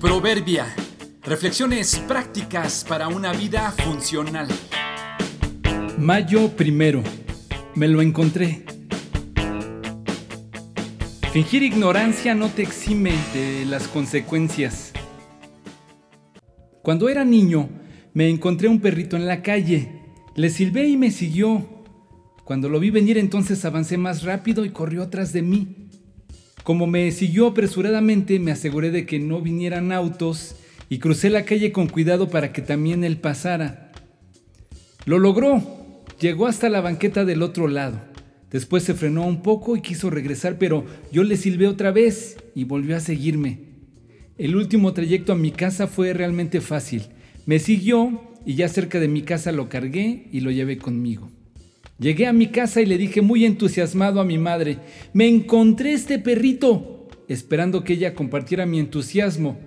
[0.00, 0.66] Proverbia.
[1.22, 4.46] Reflexiones prácticas para una vida funcional.
[5.98, 7.02] Mayo primero.
[7.74, 8.66] Me lo encontré.
[11.32, 14.92] Fingir ignorancia no te exime de las consecuencias.
[16.82, 17.70] Cuando era niño,
[18.12, 20.02] me encontré un perrito en la calle.
[20.34, 21.84] Le silbé y me siguió.
[22.44, 25.85] Cuando lo vi venir entonces avancé más rápido y corrió atrás de mí.
[26.66, 30.56] Como me siguió apresuradamente, me aseguré de que no vinieran autos
[30.88, 33.92] y crucé la calle con cuidado para que también él pasara.
[35.04, 35.62] Lo logró.
[36.18, 38.00] Llegó hasta la banqueta del otro lado.
[38.50, 42.64] Después se frenó un poco y quiso regresar, pero yo le silbé otra vez y
[42.64, 43.60] volvió a seguirme.
[44.36, 47.02] El último trayecto a mi casa fue realmente fácil.
[47.44, 51.30] Me siguió y ya cerca de mi casa lo cargué y lo llevé conmigo.
[51.98, 54.78] Llegué a mi casa y le dije muy entusiasmado a mi madre,
[55.14, 59.58] me encontré este perrito, esperando que ella compartiera mi entusiasmo,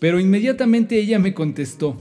[0.00, 1.96] pero inmediatamente ella me contestó,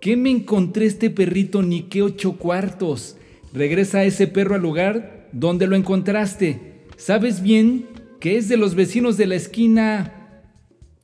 [0.00, 3.16] ¿qué me encontré este perrito ni qué ocho cuartos?
[3.52, 6.84] Regresa a ese perro al lugar donde lo encontraste.
[6.96, 7.86] ¿Sabes bien
[8.20, 10.44] que es de los vecinos de la esquina?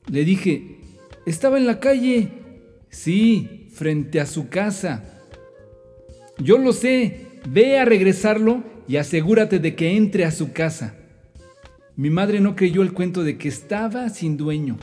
[0.09, 0.77] Le dije,
[1.25, 2.29] estaba en la calle.
[2.89, 5.03] Sí, frente a su casa.
[6.39, 10.95] Yo lo sé, Ve a regresarlo y asegúrate de que entre a su casa.
[11.95, 14.77] Mi madre no creyó el cuento de que estaba sin dueño.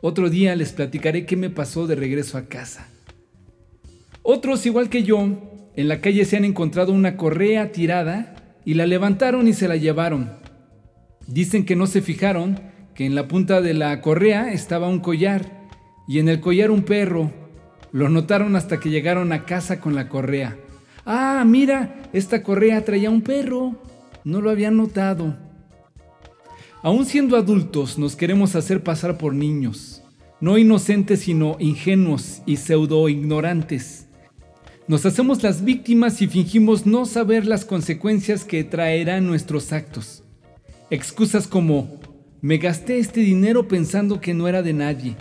[0.00, 2.88] Otro día les platicaré qué me pasó de regreso a casa.
[4.24, 5.20] Otros, igual que yo,
[5.76, 9.76] en la calle se han encontrado una correa tirada y la levantaron y se la
[9.76, 10.32] llevaron.
[11.28, 12.58] Dicen que no se fijaron
[12.96, 15.68] que en la punta de la correa estaba un collar
[16.08, 17.32] y en el collar un perro.
[17.92, 20.58] Lo notaron hasta que llegaron a casa con la correa.
[21.06, 23.76] Ah, mira, esta correa traía un perro.
[24.24, 25.36] No lo habían notado.
[26.82, 30.02] Aún siendo adultos, nos queremos hacer pasar por niños,
[30.40, 34.08] no inocentes sino ingenuos y pseudo ignorantes.
[34.86, 40.24] Nos hacemos las víctimas y fingimos no saber las consecuencias que traerán nuestros actos.
[40.90, 42.00] Excusas como,
[42.42, 45.16] me gasté este dinero pensando que no era de nadie.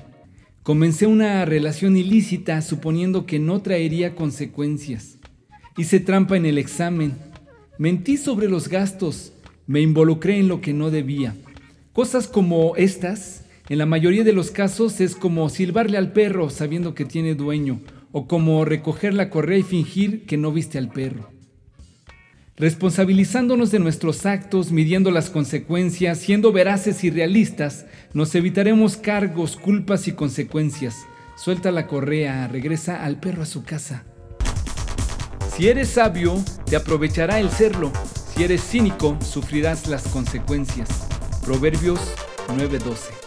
[0.63, 5.17] Comencé una relación ilícita suponiendo que no traería consecuencias.
[5.75, 7.13] Hice trampa en el examen.
[7.79, 9.33] Mentí sobre los gastos.
[9.65, 11.35] Me involucré en lo que no debía.
[11.93, 16.93] Cosas como estas, en la mayoría de los casos, es como silbarle al perro sabiendo
[16.93, 17.79] que tiene dueño,
[18.11, 21.31] o como recoger la correa y fingir que no viste al perro.
[22.55, 30.07] Responsabilizándonos de nuestros actos, midiendo las consecuencias, siendo veraces y realistas, nos evitaremos cargos, culpas
[30.07, 30.95] y consecuencias.
[31.35, 34.03] Suelta la correa, regresa al perro a su casa.
[35.51, 37.91] Si eres sabio, te aprovechará el serlo.
[38.33, 40.89] Si eres cínico, sufrirás las consecuencias.
[41.43, 41.99] Proverbios
[42.47, 43.22] 9:12